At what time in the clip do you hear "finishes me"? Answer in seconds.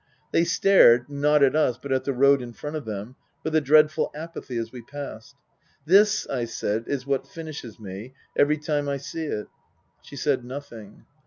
7.27-8.15